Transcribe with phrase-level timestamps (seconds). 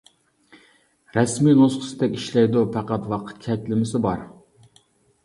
[1.17, 4.25] رەسمىي نۇسخىسىدەك ئىشلەيدۇ، پەقەت ۋاقىت چەكلىمىسى بار.